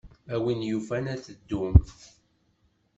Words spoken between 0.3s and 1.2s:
A win yufan ad